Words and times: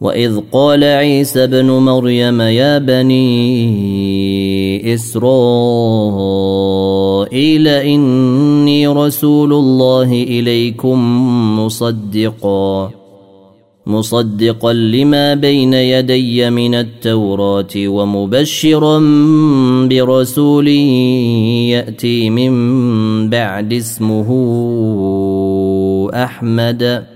واذ 0.00 0.40
قال 0.52 0.84
عيسى 0.84 1.44
ابن 1.44 1.66
مريم 1.66 2.40
يا 2.40 2.78
بني 2.78 3.24
اسرائيل 4.94 5.28
اني 7.68 8.86
رسول 8.86 9.52
الله 9.52 10.12
اليكم 10.12 10.98
مصدقا 11.60 12.90
مصدقا 13.86 14.72
لما 14.72 15.34
بين 15.34 15.74
يدي 15.74 16.50
من 16.50 16.74
التوراه 16.74 17.74
ومبشرا 17.76 18.98
برسول 19.88 20.68
ياتي 20.68 22.30
من 22.30 22.52
بعد 23.30 23.72
اسمه 23.72 24.28
احمد. 26.14 27.15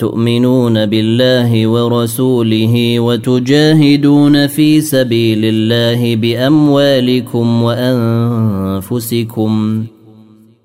تؤمنون 0.00 0.86
بالله 0.86 1.66
ورسوله 1.66 3.00
وتجاهدون 3.00 4.46
في 4.46 4.80
سبيل 4.80 5.44
الله 5.44 6.16
بأموالكم 6.16 7.62
وأنفسكم 7.62 9.52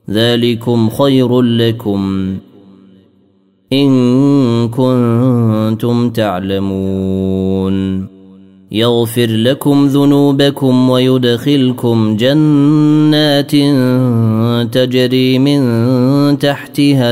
ذلكم 0.09 0.89
خير 0.89 1.41
لكم 1.41 2.33
إن 3.73 3.89
كنتم 4.69 6.09
تعلمون 6.09 8.07
يغفر 8.71 9.27
لكم 9.27 9.87
ذنوبكم 9.87 10.89
ويدخلكم 10.89 12.17
جنات 12.17 13.51
تجري 14.73 15.39
من 15.39 15.59
تحتها 16.39 17.11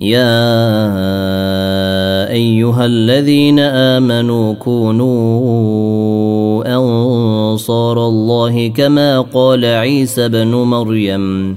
يا 0.00 0.32
أيها 2.32 2.86
الذين 2.86 3.58
آمنوا 3.58 4.54
كونوا 4.54 5.10
أنصار 6.76 8.06
الله 8.08 8.68
كما 8.68 9.20
قال 9.20 9.64
عيسى 9.64 10.28
بن 10.28 10.48
مريم. 10.48 11.56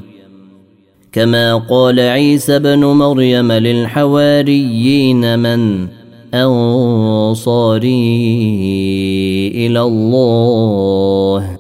كما 1.12 1.56
قال 1.56 2.00
عيسى 2.00 2.59
بن 2.59 2.86
مريم 2.86 3.52
للحواريين 3.52 5.40
من 5.40 5.88
أنصاري 6.34 7.88
إلى 9.56 9.81
الله. 9.81 11.57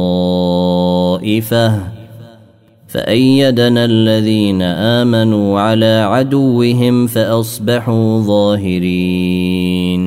فأيدنا 2.88 3.84
الذين 3.84 4.62
آمنوا 4.62 5.60
على 5.60 6.08
عدوهم 6.08 7.06
فأصبحوا 7.06 8.20
ظاهرين. 8.20 10.04